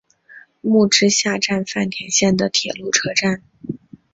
[0.61, 3.43] 木之下站饭田线的铁路车站。